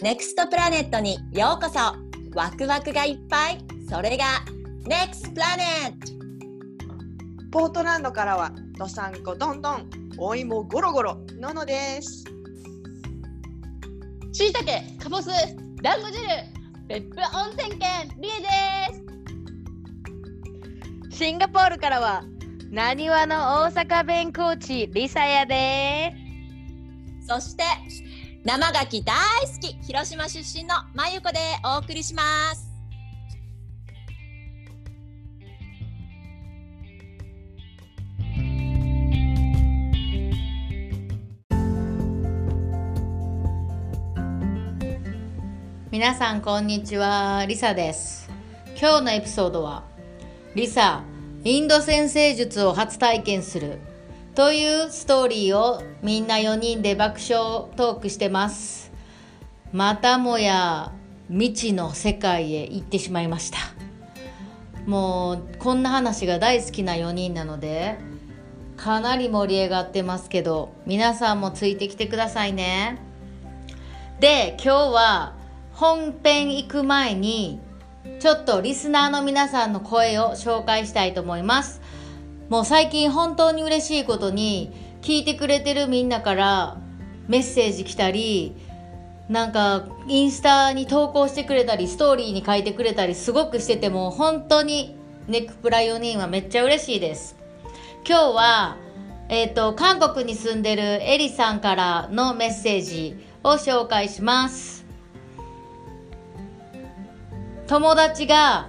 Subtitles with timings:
[0.00, 1.80] ネクストプラネットにようこそ。
[2.32, 3.58] ワクワクがいっぱい。
[3.90, 4.26] それが
[4.84, 6.12] NEXT プラネット
[7.50, 12.24] ポートランドからはどさんこどんどんお芋ゴロゴロののです。
[14.32, 15.30] しいたけ、かぼす、
[15.82, 16.28] 団子汁、
[16.86, 18.48] 別府温泉県、りえで
[21.10, 21.18] す。
[21.18, 22.22] シンガポールからは、
[22.70, 26.14] なにわの大阪弁コーチ、りさやで。
[27.26, 27.64] そして
[28.44, 29.14] 生牡蠣大
[29.46, 32.22] 好き広島出身のまゆこでお送りしま
[32.54, 32.68] す。
[45.90, 48.30] 皆さんこんにちはリサです。
[48.80, 49.82] 今日のエピソードは
[50.54, 51.02] リサ
[51.42, 53.80] インド先生術を初体験する
[54.38, 58.92] というストーリーをみんな4人で爆笑トークしてます。
[59.72, 60.92] またもや
[61.28, 63.58] 未知の世界へ行ってしまいました。
[64.86, 67.98] もうこんな話が大好きな4人なので
[68.76, 73.00] かなり盛り上がってますけど皆さんもついてきてくださいね。
[74.20, 75.34] で今日は
[75.72, 77.58] 本編行く前に
[78.20, 81.80] ちょっとリスナーの皆さんの声を紹介したいと思います。
[82.48, 86.78] もう最近本当に嬉しいことに聞いてくれてるみんなから
[87.28, 88.56] メッセージ来たり
[89.28, 94.96] なんかインスタに投稿してくれたりストーリーに書いてくれたりすごくしてても本当に
[95.26, 97.36] ネックプラ4人はめっちゃ嬉しいです。
[98.08, 98.76] 今日は
[99.28, 104.86] えっ、と韓国に住んでるエリさんからのメッセージを紹介します。
[107.66, 108.68] 友達が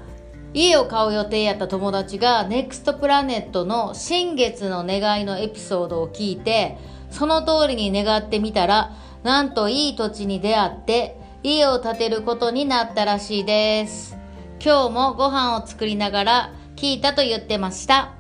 [0.54, 6.78] 家を買う予定やった友達がネクストプラネットの新月の願いのエピソードを聞いて
[7.12, 8.92] その通りに願ってみたら
[9.24, 14.18] なんといい土地に出会って家を建てることになったらしいです。
[14.62, 18.14] 今日もご飯を作りながら聞いたと言ってました。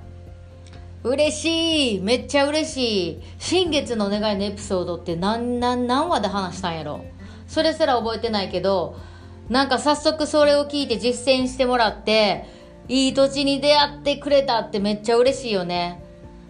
[1.03, 1.99] 嬉しい。
[1.99, 3.23] めっちゃ嬉しい。
[3.37, 7.03] 新月の願いのエピソードって何何何話で話したんやろ。
[7.47, 8.95] それすら覚えてないけど
[9.49, 12.45] なんか早速それを聞いて実践してもらって
[12.87, 16.03] いい土地に出会ってくれたってめっちゃ嬉しいよね。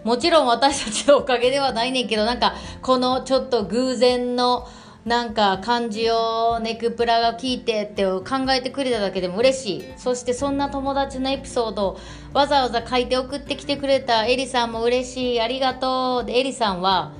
[0.03, 4.67] もちろん私たちのおかげではないねんけどなんかこのちょっと偶然の
[5.05, 9.83] なんか漢字をネクプラが聞いてって考えてくれただけでも嬉しい。
[9.97, 11.99] そしてそんな友達のエピソードを
[12.33, 15.41] わざわざ書いて送ってきてくれたエリさんも嬉しい。
[15.41, 16.25] ありがとう。
[16.25, 17.13] でエリさんは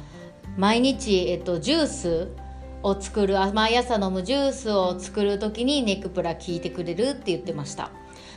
[0.58, 2.28] 毎日、えっと、ジュース
[2.84, 7.92] を作る毎朝飲むジュースを作る時にネクプラ聞いてくれるって言ってました。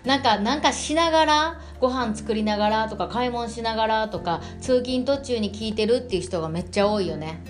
[0.05, 7.41] なんかなんかしながらご飯作りながらとか買い物しながらとか通勤途中に聞いてるっていう人がめっちゃ多いよね。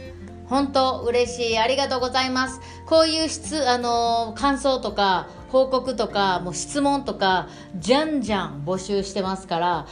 [0.46, 1.58] 本当嬉しい。
[1.58, 2.60] ありがとうございます。
[2.84, 9.86] こういう質あのー感想とか報告とかもう質問とかじゃんじゃん募集してますから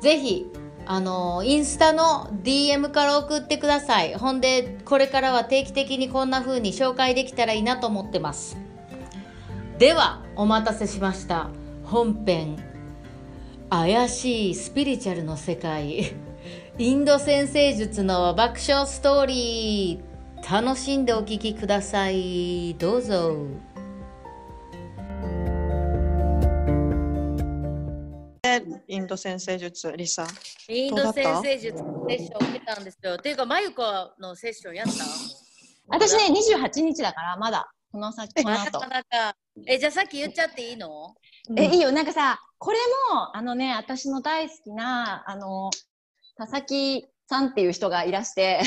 [0.00, 0.46] ぜひ
[0.84, 4.14] あのインスタの DM から送ってください。
[4.14, 8.56] ほんでこれからは定期的にこんな風に紹介できたらいいなと思ってます。
[9.78, 11.48] ではお待たせしました。
[11.84, 12.56] 本編。
[13.70, 16.14] 怪しいスピリチュアルの世界。
[16.78, 20.12] インド先生術の爆笑ストーリー。
[20.64, 22.74] 楽しんでお聞きください。
[22.74, 23.36] どうぞ。
[28.88, 30.26] インド先生術リサ。
[30.68, 33.18] インド先生術のセッション受けたんですよ。
[33.18, 33.82] ていうか、まゆこ
[34.20, 34.92] のセッションやった？
[35.88, 38.80] 私ね、28日だから、まだ、この先、この後。
[38.80, 38.86] なか。
[38.88, 39.36] なか。
[39.66, 41.14] え、じゃあさっき言っちゃっていいの？
[41.56, 42.78] え、いいよ、なんかさ、これ
[43.12, 45.70] も、あのね、私の大好きな、あの、
[46.36, 48.60] 佐々木さんっていう人がいらして、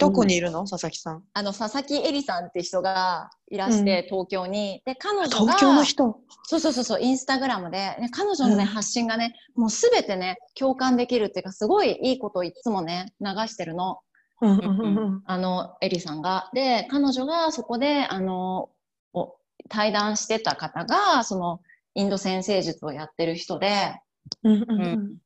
[0.00, 0.66] どこにいるの？
[0.66, 1.24] 佐々木さん。
[1.32, 4.82] あの、佐々木恵里さんって人がいらして、東京に。
[4.84, 6.18] で、彼女が、東京の人？
[6.44, 8.66] そうそうそうそう、インスタグラムで、ね、彼女のね、うん。
[8.66, 13.98] 発信がね、もうすべてね、共感できるっていうか、すごいいいことをいつもね、流してるの。
[14.42, 15.22] うんうんうんうん。
[15.26, 16.48] あの、エリさんが。
[16.54, 18.70] で、彼女がそこで、あの、
[19.12, 19.36] お
[19.68, 21.60] 対談してた方が、その、
[21.94, 24.00] インド先生術をやってる人で、
[24.44, 24.82] うんうん。
[24.82, 25.16] うん。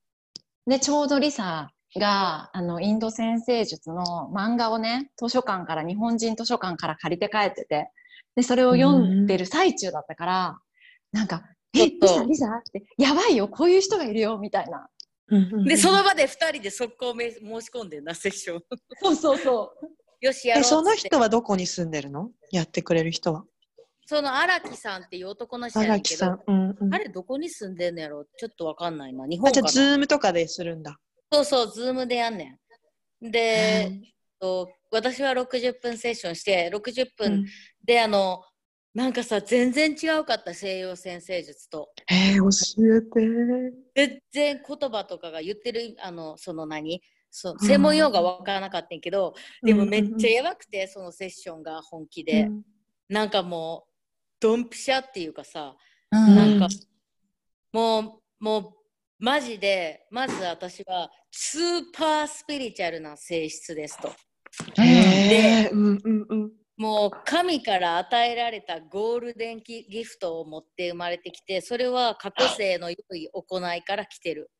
[0.67, 7.91] で、ちょうどリサが、あの、インド先生術の漫画をね、図書館から、日本人図書館から借りて帰ってて、
[8.37, 10.58] で、それを読んでる最中だったから、
[11.12, 11.44] なんか、
[11.75, 12.14] え、リちょっと。
[12.20, 14.88] サ、リサって、やばいよ、こういう人がいるよ、みたいな。
[15.29, 15.64] うんうんうん。
[15.64, 18.62] で、その場で2人で速攻め申し込んでんな、セッション。
[19.02, 19.87] そうそうそう。
[20.20, 22.31] よし、やろうその人はどこに住んでるの？
[22.50, 23.44] やってくれる人は。
[24.06, 26.94] その荒木さんっていう男の人やけど荒木さん、うんうん。
[26.94, 28.25] あれどこに住んでんのやろ？
[28.38, 29.26] ちょっとわかんないな。
[29.26, 30.99] 日あじゃあズ本かなームとかでするんだ
[31.34, 32.60] そうそう、ズームでやんね
[33.20, 33.31] ん。
[33.31, 33.90] で、
[34.40, 37.46] と私は60分セッションして、60分
[37.84, 38.44] で、あの、
[38.94, 41.88] なんかさ全然違うかった西洋先生術と。
[42.08, 42.42] えー、
[42.76, 43.72] 教えて。
[43.96, 47.02] 全然言葉とかが言ってるあのその何？
[47.28, 49.34] そう専門用語は分からなかったんやけど、
[49.64, 52.62] でもめっちゃやばくてそのセッションが本気で、うん。
[53.08, 53.90] なんかもう
[54.38, 55.75] ドンピシャっていうかさ、
[56.12, 56.36] うん。
[56.36, 56.69] なんか
[57.72, 58.04] もう
[58.38, 58.83] もう
[59.19, 64.08] マジでまず私はスーパースピリチュアルな性質ですと。
[64.81, 66.52] へえ、うんうんうん。
[66.76, 74.50] もう神から与えられたゴールデンギギフトを持って生まれてきてそれは過去世の良い行いから来てる。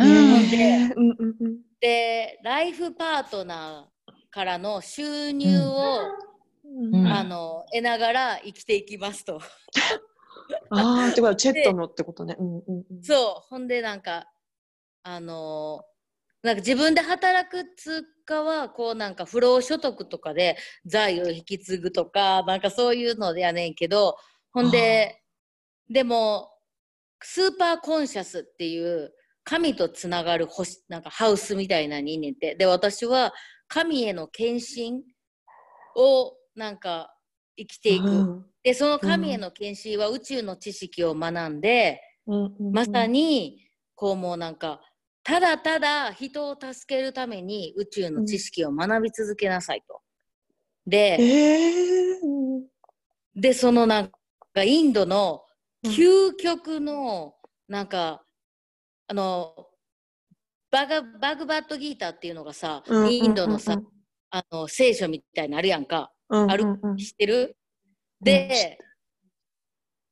[0.00, 1.58] うんへーうんうんうん。
[1.80, 9.40] でライフパートナーからの収入を、うんあの得ながら生きていきますと。
[10.70, 12.36] ああ、ってことはチェットのってことね。
[12.38, 13.02] うんうんうん。
[13.02, 14.26] そうほんでなんか
[15.02, 15.84] あの
[16.42, 20.56] なんか自分で働く通貨はこうなんか不労所得とかで
[20.86, 24.16] 財を引き継ぐとかなんかそういうのでやねんけど
[24.52, 25.22] ほんで
[25.88, 26.50] でも
[27.22, 29.12] スーパーコンシャスっていう
[29.44, 33.34] 神とつながる星なんかハウスみたいなのにいんねんてで私は
[33.68, 35.02] 神への献身
[35.96, 37.14] をなんか
[37.56, 38.46] 生きていく、うん。
[38.62, 42.72] でその神への献身は宇宙の知識を学んで、うんうんうん。
[42.72, 44.80] まさにこうもうなんか
[45.22, 50.00] ただただ人を助けるために宇宙の知識を学び続けなさいと。
[50.86, 52.26] でえー。
[52.26, 52.70] うん
[53.34, 54.10] でそのなん
[54.52, 55.42] かインドの
[55.84, 57.34] 究極の
[57.68, 58.22] なんか
[59.06, 59.54] あの
[60.70, 63.80] バガバグバッドギーターっていうのがさ、インドのさ
[64.30, 66.96] あの聖書みたいなのあるやんか、うんあるうんうん。
[66.96, 67.56] 知ってる。
[68.20, 68.78] で、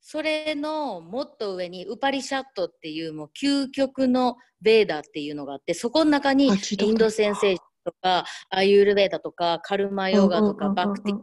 [0.01, 7.55] それのもっと上にウパリシャットっていうもう究極のベーダっていうのがあってそこの中にインド先生
[7.85, 11.15] とかアユールベーダとかカルマヨガとかバクティ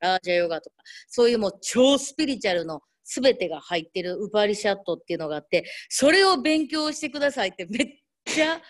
[0.00, 0.76] ラージャヨガとか
[1.08, 7.88] そういうもう超スピリチュアルの全てが入ってるウパリシャットっていうのがあってそれを勉強してくださいってめっ
[8.26, 8.60] ちゃ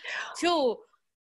[0.41, 0.79] 超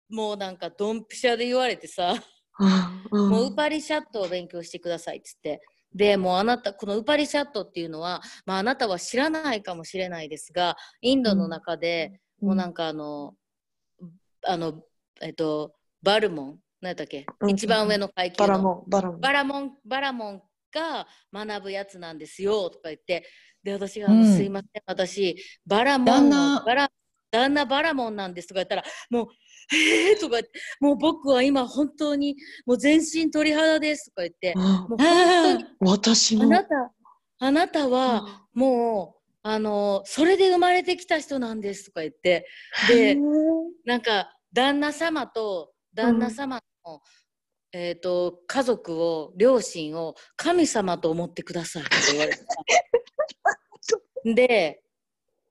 [0.09, 2.13] もうなんかドンピシャで言われてさ、
[2.59, 3.29] うん。
[3.29, 5.61] もうウパリシャットを勉強してくださいっつって。
[5.93, 13.35] でもうあなたこのウパリシャットっていうのは、まあ、あなたは知らないかもしれないですがインドの中で、もうなんかあの、
[14.45, 14.83] あの
[15.21, 15.73] えっと
[16.03, 17.49] バルモン何やっけ、うん。
[17.49, 19.21] 一番上の階級バのラモンバラモン。
[19.21, 20.41] バラモン、バラモン
[20.71, 23.25] が学ぶやつなんですよとか言って、
[23.63, 24.35] で、私が、うん。
[24.35, 25.35] すいません、私、
[25.65, 26.63] バラモン旦の那。
[26.65, 26.91] バラ、
[27.31, 29.27] 旦那バラモンなんですとか言ったら、もう、
[29.73, 30.37] えーとか
[30.79, 32.35] もう僕は今本当に、
[32.65, 36.91] もう全身鳥肌ですとか言って、うんもう本当に、私もあなた、
[37.39, 42.47] あなたはもう、あの、それで生まれてきた人なんですとか言って、
[42.87, 43.17] で、
[43.85, 47.01] なんか旦那様と旦那様の、
[47.71, 52.45] えー、と家族を両親を神様と思ってくださいって言われてた。
[54.33, 54.81] で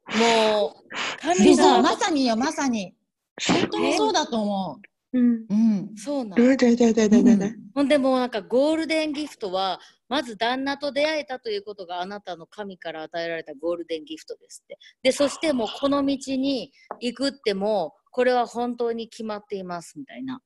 [0.07, 2.95] もう神様まさによ、まさに。
[3.43, 4.81] 本当にそうだと思
[5.13, 5.47] うんう。
[5.49, 5.97] うん。
[5.97, 14.79] そうなんうんででででででほんでもうなんかゴールデンギフトはまず旦那と出会えたということがあなたの神から与えられたゴールデンギフトですって。
[15.03, 20.41] でそしてもうこの道に行くってもこれは本当に決まっていますみたいな。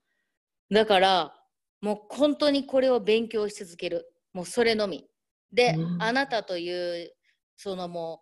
[0.70, 1.34] だから
[1.80, 4.06] もう本当にこれを勉強し続ける。
[4.32, 5.06] もうそれのみ。
[5.52, 7.12] で、うんあなたという
[7.56, 8.20] そのも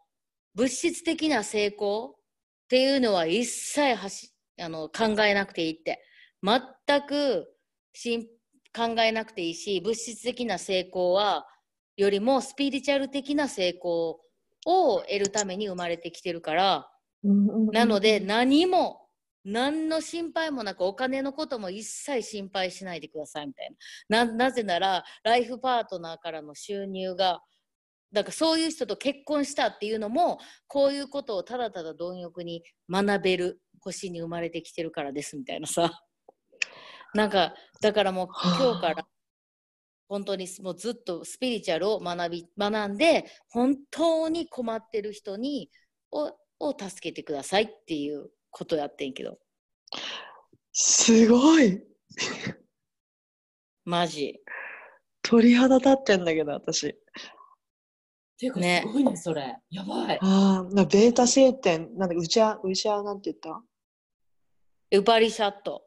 [0.54, 6.02] う物質的な成功っていうのは一切はしあの考えなくていいって。
[6.42, 6.60] 全
[7.02, 7.48] く
[8.74, 11.46] 考えなくていいし物質的な成功は
[11.96, 14.20] よりもスピリチュアル的な成功
[14.66, 16.90] を得るために生まれてきてるから。
[17.72, 19.08] なので何も
[19.44, 23.70] 何の心配もなくお金のことも一切心配しないでくださいみたい
[24.08, 24.24] な。
[24.24, 27.40] ななぜならライフパートナーからの収入が
[28.12, 33.60] だからそういう人と結婚したっていうのもこういうことをただただ貪欲に学べる
[33.90, 35.90] 星に生まれてきてるからですみたいなさ。
[37.14, 39.08] なんかだからもう今日から
[40.08, 45.70] 本当にもうずっとスピリチュアルを学び学んで本当に困ってる人に
[46.10, 49.38] をを助けてくださいっていうことやってんけど。
[50.72, 51.82] すごい。
[53.84, 54.40] マジ。
[55.22, 56.94] 鳥肌立ってんだけど私。
[58.38, 58.82] ていうかね。
[58.86, 59.56] すごいねそれ。
[59.70, 60.18] やばい。
[60.22, 63.62] ああなベータ星点なんだうちはうちはなんて言った？
[64.92, 65.82] ウパリシャット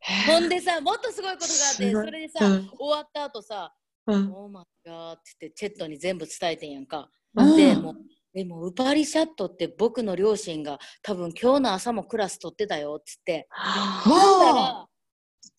[0.00, 3.74] へほんでさもっとすごいことがあってそれでさ、うん終わった後さ
[4.06, 7.10] うんオーマイガーって言ってチェットに全部伝えてんやんか。
[7.34, 7.96] うんでもう
[8.32, 14.86] でもウパリシャットって僕の両親が多分今日の朝もクラス取ってたよっつってはそしたわら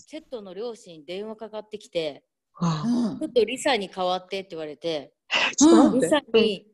[0.08, 2.24] チェットの両親に電話かかってきて。
[2.60, 5.14] うんちょっとリサに代わってって言われて
[5.94, 6.22] リサ。
[6.34, 6.68] に、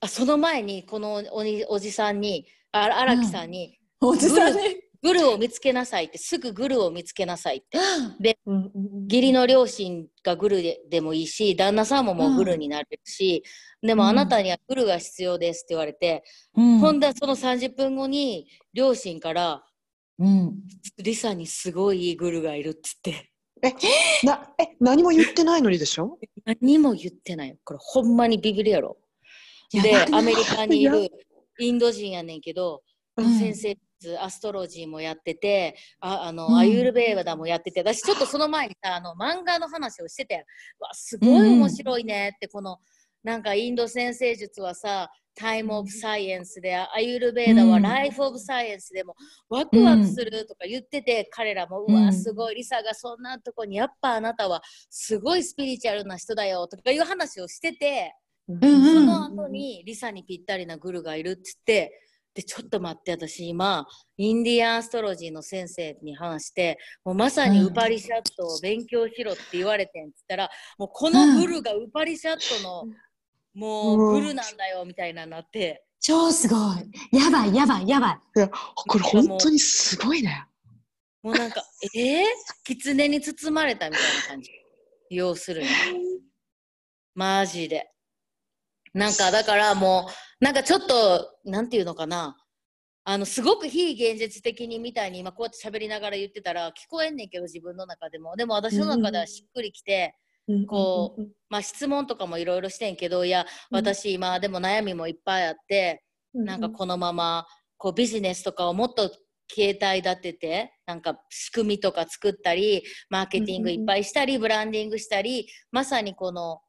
[0.00, 4.85] あその前にこのおにおじさんにあ荒木さんに、おじさんに。
[5.02, 8.36] グルを見つけなさいってすぐグルを見つけなさいって。
[8.46, 8.54] うん。
[8.54, 13.44] うんうん義理の両親がグルででもいいし旦那さんももうグルになれるし、
[13.80, 16.24] でもあなたにはグルが必要ですって言われて、
[16.56, 16.78] うん。
[16.80, 19.62] ほんでその30分後に両親から
[20.18, 20.54] うん。
[20.98, 23.30] リサにすごいいいグルがいるっつって。
[24.24, 26.18] なえ何も言ってないのにでしょ？
[26.44, 27.50] 何も言ってない。
[27.50, 28.98] よこれほんまにビビりやろ。
[29.72, 31.10] でアメリカにいやる
[31.58, 32.82] インド人やねんけど、
[33.16, 33.38] うん。
[33.38, 33.80] 先生術
[34.20, 36.56] アストロジーもやっててああの、うん。
[36.56, 40.44] アユールベーダもやってて私ちょっとその前にさあの漫画の話をしてて
[40.78, 42.78] わすごい面白いねって、この
[43.24, 47.82] なんかインド先生術はさタイムオブサイエンスでアユールベーダはうん。
[47.82, 49.14] ライフオブサイエンスでも
[49.48, 58.14] ワクワクするとか言ってて、彼らもうわうんすごいリサがそんなとこにやっぱあなたはすごいスピリチュアルな人だよとかいう話をしてて。
[58.48, 59.06] うんそうん。
[59.06, 62.00] の後にリサにぴったりなグルがいるっつって、
[62.36, 63.86] で、ちょっと待って、私今、
[64.18, 72.84] Indian astrology の先生に話して、もうまさにウパニシャッドを勉強しろって言われてんっつったら、もうこのグルがウパニシャットの、
[73.54, 77.18] もうグルなんだよみたいなになって、超すごい。
[77.18, 78.20] やばい、やばい、やばい。
[78.36, 80.44] いやこれ本当にすごいね。
[81.22, 81.62] もうなんか、
[81.94, 82.24] えー、
[82.64, 84.50] 狐に包まれたみたいな感じ。
[85.08, 85.68] 要するに。
[87.14, 87.90] マジで。
[88.92, 92.36] なんかだからもう、なんかちょっと、なんていうのかな。
[93.04, 98.36] あの、すごく非現実的にみたいに今こうやって喋りながら言ってたら聞こえんねんけど自分の中でも。
[98.36, 100.16] でも私の中ではしっくりきて、
[100.66, 106.02] こうまあ質問とかもいろいろしてんけど、いや、私今でも悩みもいっぱいあって、
[106.34, 107.46] なんかこのまま
[107.78, 109.10] こうビジネスとかをもっと
[109.48, 116.60] 携帯立ててなんか仕組みとか作ったりマーケティングいっぱいしたりブランディングしたりまさにこの、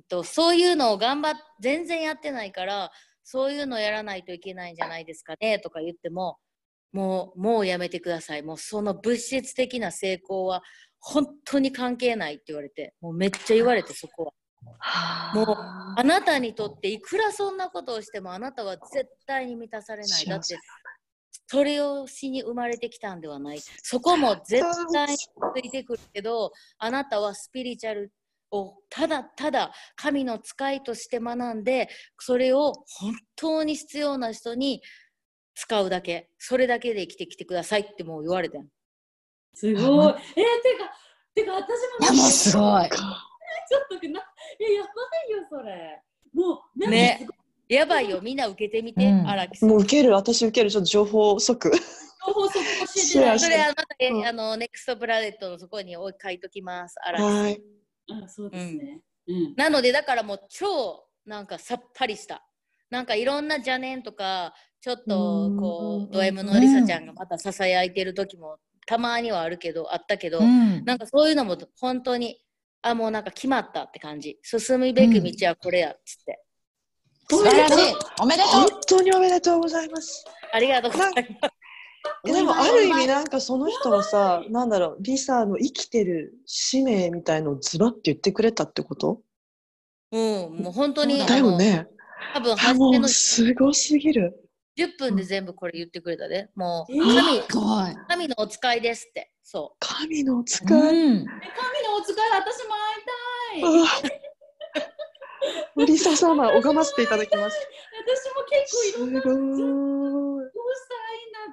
[0.00, 2.90] えっと、そういうのを頑張っ全然やってないから
[3.22, 6.38] そういうのやらないといけないんじゃないですかねとか言っても
[6.92, 10.62] もうもうやめてくださいもうその物質的な成功は
[11.00, 14.32] 本当に関係ないって言われてもうめっちゃ言われてそこは。
[15.34, 20.26] もうあなたにとっていくらそんなことをしてもあなたは絶対に満たされない。
[20.26, 20.58] だって
[21.46, 23.60] それをしに生まれてきたんではない。
[23.82, 28.12] そこも絶対についてくるけど、あなたはスピリチュアル
[28.50, 31.88] をただただ神の使いとして学んで、
[32.18, 34.82] それを本当に必要な人に
[35.54, 38.66] 使うだけ、それだけで生きてきてくださいってもう言われてん。
[39.54, 39.82] すごい。
[39.82, 40.24] えー、てか、
[41.34, 41.66] てか私も
[42.00, 42.88] いや、もうすごい。
[42.90, 44.22] ちょっとな、
[44.58, 44.88] え、やば
[45.28, 46.02] いよ、それ。
[46.32, 47.26] もう、ね
[47.68, 49.80] やばいよ、みんな受けてみて、うん荒木さんもう。
[49.80, 51.70] 受ける私受けるちょっと情報即。
[51.70, 52.88] 情報そこ教えてない。
[52.88, 56.96] シェアしてそれはまた、えうんあの、ネクストプラネットのそこに置い書いときます。
[57.04, 57.62] 荒木さんはい。
[58.24, 59.00] あそうですね。
[59.28, 59.54] うん。
[59.56, 62.44] なのでだからもう超なんかさっぱりした。
[62.90, 72.38] なんかいろんな邪念とかちょっとこうド M のりさちゃんがまたささやいてる時もたまにはあるけどあったけど、うんなんかそういうのも本当に
[72.82, 76.42] あもうなんか決まったって感じ進むべき道はこれやっつって、
[77.28, 77.94] 素晴らしい。
[78.20, 78.68] おめでと本う。
[78.88, 80.24] 当におめでとうございます。
[80.52, 81.59] ありがとうございます
[82.26, 89.20] えでもある意味なんかその人はさ、なんだろう、リサの生きてる使命みたいのをズバッて言ってくれたってこと？
[90.12, 90.20] うん
[90.56, 91.86] もう本当にだよね。
[92.34, 94.34] あの多分初めのうすごすぎる。
[94.78, 100.68] 10分で全部これ言ってくれたでもうえー神のお使いですってそ神のお使い？
[100.68, 100.80] うん。
[100.80, 101.24] 神の
[101.98, 102.74] お使い、私も
[103.60, 104.10] 会いたい。
[105.82, 107.56] あリサ様、拝ませていただきます。
[108.04, 109.20] 私も結構いろんな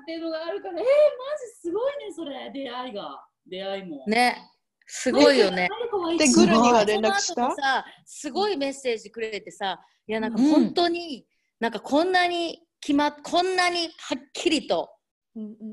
[0.07, 0.87] っていうのがあるから、えー、マジ
[1.59, 3.25] すごいね、それ、出会いが。
[3.45, 4.05] 出会いも。
[4.07, 4.37] うね。
[4.85, 5.67] すごいよね。
[6.17, 6.71] で、すごいグルに。
[6.71, 7.51] は連絡した？
[7.53, 10.49] さすごいメッセージくれてさいやなんかうん。
[10.49, 11.25] 本当に、
[11.59, 14.91] なんかこんなに決まっこんなにはっきりと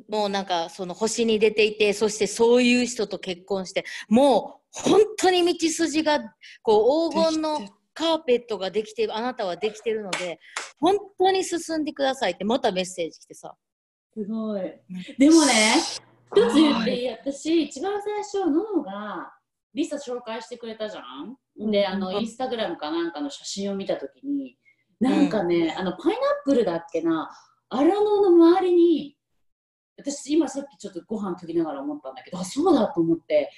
[0.09, 6.19] もうなんかその星に出ていてそしてそういう人と結婚してもう本当に道筋が
[6.63, 7.61] こう黄金の
[7.93, 10.41] カーペットができてあなたはできてるので
[10.81, 13.55] 本当に進んでくださいってまたメッセージ来てさ
[14.15, 14.63] すごい。
[15.19, 15.75] でもね、
[16.35, 17.09] 一つ言っていい。
[17.09, 19.33] 私、一番最初、ノノが、
[19.75, 21.71] リサ紹介してくれたじゃん？
[21.71, 24.57] で、あの、インスタグラムかなんかの写真を見たときに、
[25.01, 27.29] なんかね、あの、パイナップルだっけな、
[27.71, 29.17] アラノの周りに、
[29.97, 33.51] 私、今さっきちょっとご飯取りながら思ったんだけど、あ、そうだと思って、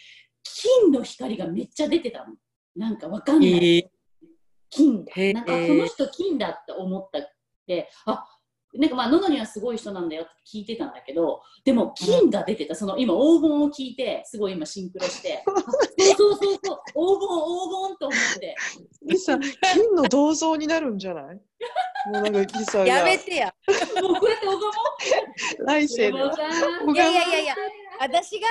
[0.43, 2.35] 金の光がめっちゃ出てたの。
[2.75, 3.91] なんかわかんない。
[4.71, 5.05] 金。
[5.05, 5.35] だへー。
[5.35, 7.19] なんかこの人金だって思った。
[7.19, 7.23] っ
[7.67, 8.25] て、あ
[8.79, 12.75] なんかまあ喉にはすごい人なんだよって聞いてたんだけどでも金が出てた。
[12.75, 15.43] その今黄金を聞いてすごい今シンクロして。
[15.47, 15.51] あ
[16.17, 16.59] そうそうそう。
[16.63, 18.55] そう黄金黄金と思って。
[19.03, 21.35] リサ、金の銅像になるんじゃない？
[21.35, 21.41] も
[22.11, 22.87] うなんかリサが。
[22.87, 23.55] やめてや。
[24.03, 24.47] もうこうやって
[25.59, 26.13] 黄来世で。
[26.13, 26.97] 金ももい。
[26.99, 27.55] やいやいやいや、
[28.01, 28.47] 私が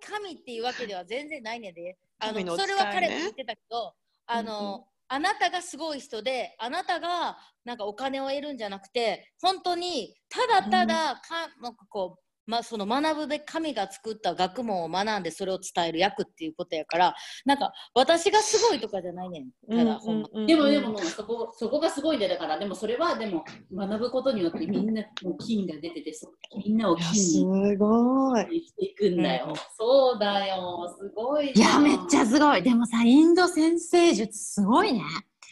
[0.00, 1.96] 神っていうわけでは全然ないねんで。
[2.20, 2.44] あのね。
[2.56, 3.94] それは彼も言ってたけど、
[4.26, 17.14] あの、あなたがすごい人で、あなたがなんかお金を得るんじゃなくて、本当にただただか、なんかこう、まあ、その学ぶべき神が作った学問を学んでそれを伝える役っていうことやから
[17.44, 26.32] なんか私がすごいとかじゃないねんただ、ほんまでもでももうそこそこがすごいんだからでもそれはでも学ぶことによってみんなもう金が出ててそ
[26.66, 28.44] みんなを金すにごい。
[28.44, 32.62] 生きていくんだよ、そうだよすごいいや、めっちゃすごい。
[32.62, 35.02] でもさ、インド先生術すごいね。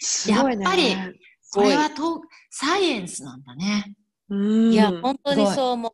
[0.00, 0.64] すごいね。
[0.64, 0.97] やっぱり
[1.52, 3.95] これはとサイエンスなんだね。
[4.31, 5.93] うんいや、本当にそう思う。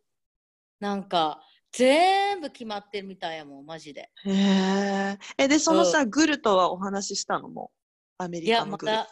[0.85, 1.41] なんか、
[1.73, 4.11] 全部決まってるみたいやもん、マジで。
[4.27, 5.19] へえ。
[5.39, 7.71] え、で、そのさ、グルとはお話ししたのも？
[8.19, 8.93] アメいや、リカのグル。
[8.93, 9.09] まだ、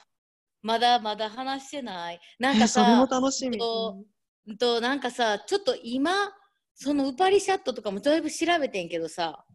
[0.61, 2.21] まだまだ話してない。
[2.39, 3.59] なんかえ、それもさ、楽しみ。
[4.59, 6.13] となんかさ、ちょっと今、
[6.75, 9.47] そのウパリシャットとかもだいぶ調べてんけどさ、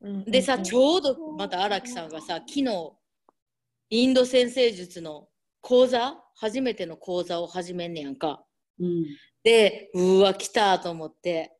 [0.00, 2.92] うんでさ、うんちょうどまた荒木さんがさ、昨日、
[3.90, 5.28] インド先生術の
[5.60, 8.42] 講座、初めての講座を始めんねやんか。
[8.80, 9.04] うん。
[9.42, 11.52] で、うわ、来たと思って、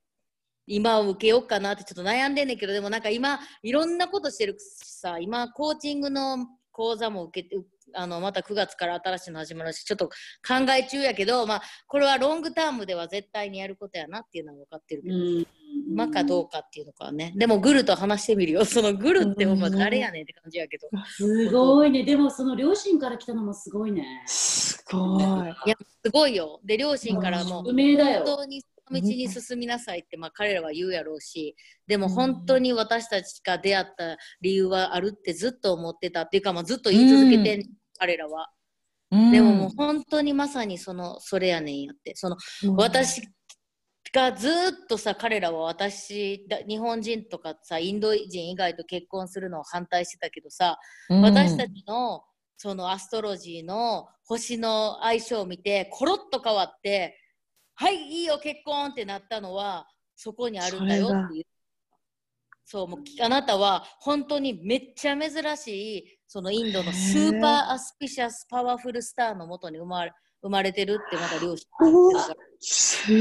[0.66, 6.46] 今を受けようかなってちょっと悩んでんねんけど、でもなんか今、いろんなことしてるしさ、今、コーチングの
[6.76, 7.56] 講座も受けて、
[7.94, 15.46] あの、また9月から新しいの始まるし、ちょっと考え中やけど、まあ、これはロングタームでは絶対にやることやなっていうのは分かってるけど、うん
[15.94, 17.32] まかどうかっていうのかはね。
[17.36, 18.64] でも、グルと話してみるよ。
[18.66, 20.88] そのグルってほんま誰やねんって感じやけど。
[21.06, 25.22] すごいねでもその両親から来たのもすごいねすごい。
[25.22, 26.60] いや、すごいよ。
[26.64, 27.76] で、両親からも、本
[28.24, 37.66] 当に道に進みなさいって、まあ、彼らは言うやろうしでも本当に私たちが出会った理由はあるってずっと思ってたっていうか、まあ、ずっと言い続けてん、
[37.98, 38.50] 彼らは。
[39.10, 42.14] でももう本当にまさにそのそれやねんやって。
[42.16, 42.36] その
[42.76, 43.22] 私
[44.12, 44.52] がずっ
[44.88, 52.22] とさ彼らは私だ日本人とかさインド人以外と結婚するのを反対してたけどさ、私たちの
[52.56, 57.18] その astrology の星の相性を見てコロッと変わって
[57.76, 59.86] はいいいよ結婚ってなったのは
[60.16, 61.44] そこにあるんだよっていう
[62.64, 70.12] そうもうきあなたは本当にめっちゃ珍しいそのインドの super auspicious powerful star のもとに生まれ
[70.42, 71.58] 生まれてるってまた両親
[72.60, 73.12] す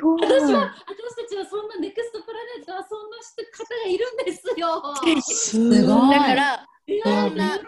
[0.00, 0.22] ごい。
[0.22, 5.22] 私は私たちはそんなネクストプラネットはそんな人方がいるんですよ。
[5.22, 7.64] すごいだからいやそんな喜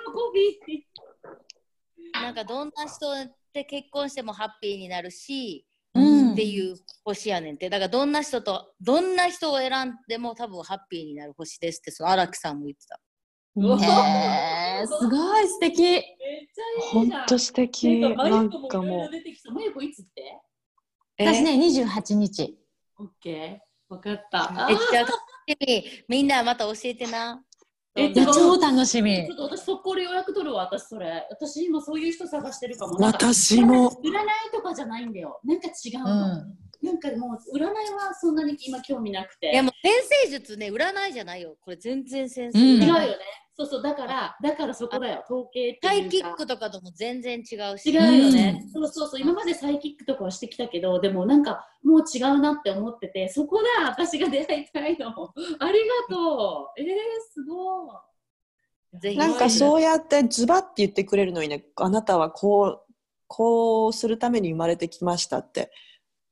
[0.67, 0.87] び。
[2.13, 5.70] なんかどんな人って結婚してもハッピーになるし、うん
[6.33, 13.01] っていう星やねんってだからどんな人とどんな人を選んでも多分ハッピーになる星ですってその荒木さんも言ってた
[13.57, 15.83] へーすごい素敵。
[15.83, 17.21] めっちゃいいじゃん。
[17.21, 18.01] 本当素敵。
[18.01, 19.11] なんかもう。
[19.11, 19.51] 出てきた。
[19.51, 20.39] マユコいつって
[21.19, 22.57] 私ね、28日。
[22.99, 23.95] オッケー。
[23.95, 24.67] わかった。
[24.69, 25.17] めっちゃ楽し
[25.67, 27.43] みみんなまた教えてな
[27.97, 29.35] え超楽しみちょ。
[29.35, 31.27] っと私そこで予約取るわ、私それ。
[31.31, 32.95] 私今そういう人探してるかも。
[33.01, 33.91] 私も。
[33.91, 34.17] 占い
[34.53, 35.41] とかじゃないんだよ。
[35.45, 36.37] なんか違ううの。
[36.37, 36.57] ん。
[36.83, 39.51] なんかもう占いはそんなに今興味なくて。
[39.53, 39.93] いやもう先
[40.25, 41.57] 生術ね占いじゃないよ。
[41.61, 42.83] これ全然先生うん。
[42.83, 43.17] 違うよね。
[43.61, 45.23] そうそう、だから、だからそこだよ。
[45.29, 46.11] 統計ってサイいうか。
[46.11, 47.91] キックとかとも全然違うし。
[47.91, 49.21] 違うよね、そうそうそう。
[49.21, 55.11] 今までサイキックとかはしてきたけどでもなんかもう違うなって思っててそこだ私が出会いたいの。
[55.61, 56.81] ありがとう。
[56.81, 56.87] えー、
[57.35, 57.93] すご
[59.03, 59.17] い。
[59.17, 62.93] なんかそうやってズバって言ってくれるのにね、あなたはこう、
[63.27, 65.71] こうするために生まれてきましたって。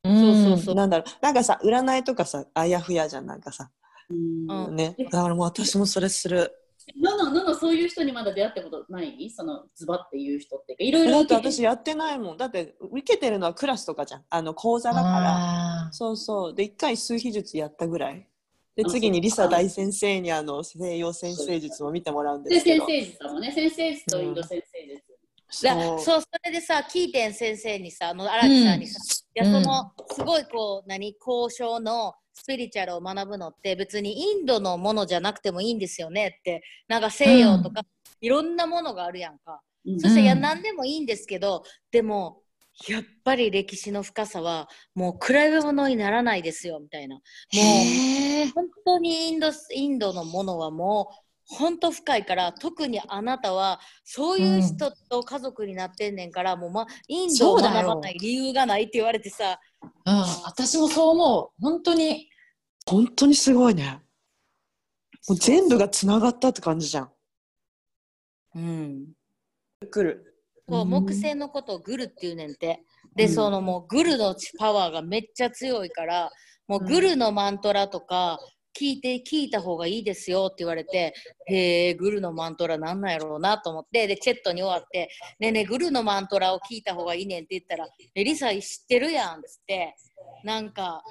[0.08, 3.70] そうそうそうなんだろう、なんかさ、占いとかさ、あやふやじゃん、なんかさ。
[4.10, 4.96] うんうんね。
[4.98, 6.50] だからもう私もそれする。
[6.96, 9.28] ののののそういう人にまだ出会ったことない？
[9.28, 12.38] そのズバっていう人っていろいろだって私やってないもん。
[12.38, 14.24] だって受けてるのはクラスとかじゃん。
[14.30, 15.88] あの講座だから。
[15.88, 16.54] あそうそう。
[16.54, 18.26] で、一回数秘術やったぐらい。
[18.74, 22.86] で、あ次にリサ大先生にあの西洋先生術を見てもらうんでです先けど。
[22.86, 25.07] 生術だもんね先生術とインド先生術、だ
[25.50, 29.00] そうそうそれでさキーテン先生にさあの荒木さんにさ、
[29.34, 37.82] いやそのすごいこう何交渉のスピリチュアルを学ぶのって別にインドのものじゃなくてもいいんですよねってなんか西洋とか、
[38.20, 40.00] いろんなものがあるやんか、うん。
[40.00, 42.42] そしていやうん何でもいいんですけどでも
[42.86, 47.16] やっぱり歴史の深さはもう比べ物にならないですよみたいな。
[47.16, 47.24] もう。
[48.54, 59.58] 本当にインドインドのものはもう本当深いから特にあなたはそういう人と家族になってんねんから、もう、ま、インドを学ばない理由がないって言われてさ
[60.04, 61.62] うん、私もそう思う。
[61.62, 62.28] 本当に。
[62.86, 64.00] 本当にすごいね。
[65.28, 67.10] もう全部がつながったって感じじゃん。
[68.56, 69.06] うん
[69.90, 70.34] 来る。
[70.68, 72.82] そう木星のことをグルっていうねんて
[73.14, 76.30] で、そのもうグルのパワーがめっちゃ強いから
[76.66, 78.38] もうグルのマントラとか
[78.78, 81.14] 聞いて聞いた方がいいですよって言われて
[81.46, 85.10] へえグルのマントラなんなんやろうなと思ってでチェットに終わって
[85.40, 89.94] 「ねえねえグルのマントラを聞いた方がいいねん」って言ったら「えリサ知ってるやん」っつって
[90.44, 91.02] なんか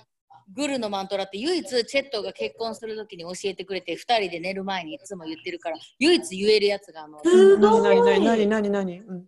[0.53, 9.25] グルのマントラって唯一チェットが結婚する時に教えてくれて2人で寝る前にいつも言ってるから唯一言えるやつがあのすご何い何何何何うん。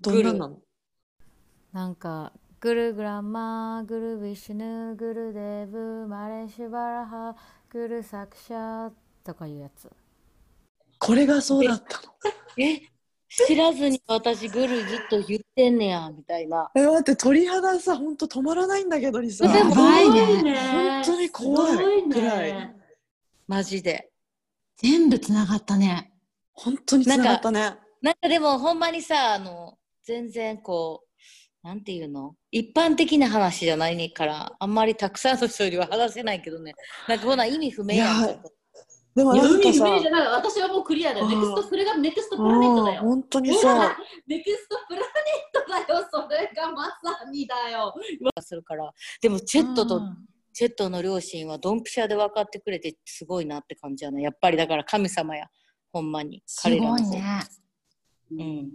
[0.00, 0.62] どんなんなの？
[1.72, 7.36] なんか、グルグランマー、グルビシュヌ、グルデブ、マレシュバラハ、
[7.70, 8.90] グルサクシャ
[9.24, 9.90] とかいうやつ。
[10.98, 12.14] これがそうだったの？
[12.56, 12.80] え
[13.28, 16.70] 知らずに私グルずっと言ってんねや、みたいな。
[16.74, 19.46] え、待って、鳥肌さ、ほんと止まらないんだけど、リサ。
[19.46, 22.74] でもやばいね本当に怖いすごいねくらい
[23.46, 24.10] マジで。
[24.78, 26.10] 全部つながったね。
[26.54, 27.76] 本当につながったね。
[28.00, 31.07] なんかでもほんまにさ、あの、全然こう、
[31.62, 32.34] なんていうの？
[32.50, 36.74] 一般的な話じゃないから、あんまりたくさんの人よりは話せないけどね。
[37.08, 38.42] なんかほな意味不明やん。
[39.14, 41.26] でもなんかさ、海不明じゃない私はもうクリアだよ。
[41.26, 43.02] うんネクスト、それがネクストプラネットだよ。
[43.02, 45.08] うん本当にさ、ネクストプラネッ
[45.52, 46.08] トだよ。
[46.10, 47.94] それがまさにだよ。
[48.40, 48.92] するから。
[49.20, 50.16] でもチェットとうん
[50.54, 54.20] チェットの両親はドンピシャで分かってくれてすごいなって感じやな。
[54.20, 55.46] やっぱりだから神様や。
[55.92, 56.42] ほんまに。
[56.46, 57.22] す彼らのごいね。
[58.32, 58.68] うん。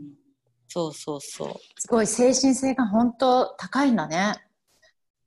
[0.74, 4.34] そうそうそすごい精神性が本当高いんだね。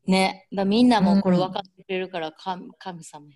[0.09, 0.11] う。
[0.11, 0.49] ね。
[0.53, 3.33] だみんなもこれうん分かってくれるから神神様や。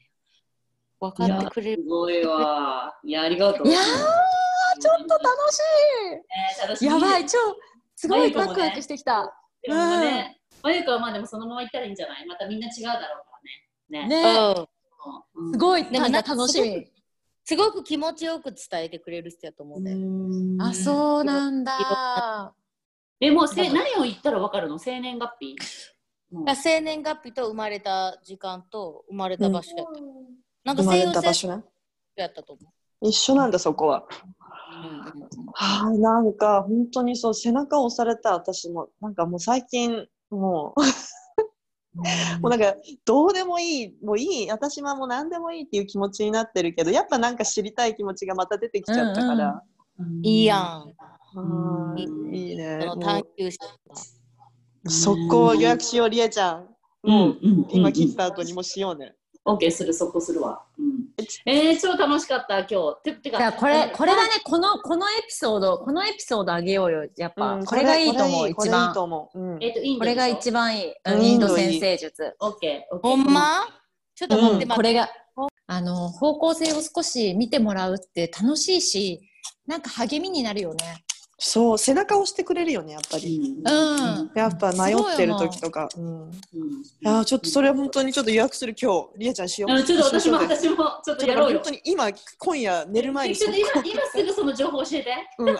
[0.98, 1.82] 分かってくれる。
[1.84, 2.92] すごいわ。
[3.04, 3.68] いや、ありがとう。
[3.68, 3.84] いやー、
[4.80, 5.60] ちょっと楽し
[6.10, 6.24] ね
[6.66, 6.88] 楽しい。
[6.88, 7.38] みやばい、超、
[7.94, 9.32] すごいワクワクしてきた。
[9.62, 12.26] でもね、まゆかはまあでもそのまま行ったらいいんじゃない？
[12.26, 13.38] またみんな違うだろうか
[13.88, 14.08] らね。
[14.08, 14.22] ね。
[14.22, 14.38] ね、
[15.36, 16.86] うんうんすごい、なんか楽しみ。
[17.50, 19.96] すごく気持ちよく伝えてくれる人やと思うね。
[20.62, 22.54] あ、そうなんだ。
[23.20, 24.78] え、もうせ何を言ったらわかるの？
[24.78, 25.56] 生年月日？
[26.30, 30.00] うんだから生年月日と生まれた時間と生まれた場所やった。
[30.62, 31.64] なんか生まれ西洋性た場所ね。
[32.14, 32.62] やったと思
[33.02, 34.04] 一緒なんだ、そこは。
[34.06, 34.86] う。
[34.86, 40.80] うんうんうんはあ、なんか本当にそう背中を押された私もなんかもう最近もう
[42.40, 42.74] もうなんか
[43.04, 49.62] どうでもいいもういい私はもう何でもいいっていう気持ちになってるけどやっぱなんか知りたい気持ちがまた出てきちゃったから、
[50.22, 50.94] いいやん。
[52.32, 52.80] いいね。
[53.00, 53.58] 探求心。
[53.88, 53.94] が。
[54.84, 56.68] う速攻予約しようりえちゃん。
[57.04, 57.12] うん。
[57.12, 57.66] もううん。
[57.70, 59.14] 今切った後にもうしようね、
[59.46, 60.62] オッケーする、そこするわ。
[60.78, 61.08] うん、
[61.46, 62.96] えー、超楽しかった、今日。
[63.02, 67.06] ててかじゃあこれ、これだね、この、このエピソード、このエピソードあげようよ。
[67.16, 69.02] やっぱ、うんこれがいいと思う、一番これいいこれいいと。
[69.02, 70.94] 思う、うんえっ、と、インドこれが一番いい。
[71.04, 72.36] うんインド先生術。
[72.40, 73.10] オッケー、オッケー。
[73.10, 73.66] ほんま？
[74.14, 74.74] ちょっと待って、うん待って。
[74.74, 75.08] これが、
[75.66, 79.20] あの、方向性を少し見てもらうって楽しいし、
[79.66, 81.04] なんか励みになるよね。
[81.42, 83.72] そう背中を押してくれるよねやっぱり、うん。
[83.72, 84.30] うん。
[84.34, 85.88] やっぱ迷ってる時とか。
[85.96, 86.22] うん。
[86.22, 87.22] うん。
[87.22, 89.82] いちょっとそれは本当にちょっと予約する今日りえちゃんしよう。
[89.82, 91.58] ちょっと私も、私も、ちょっとちょっとやろうよ。
[91.60, 91.70] 本当。
[91.70, 95.14] に今今夜寝る前にちょっと今、今すぐその情報教えて。
[95.38, 95.56] うん